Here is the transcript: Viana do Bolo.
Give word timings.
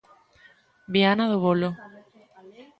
Viana 0.93 1.25
do 1.31 1.37
Bolo. 1.45 1.69